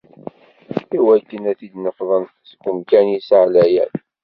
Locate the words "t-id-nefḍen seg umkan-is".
1.59-3.29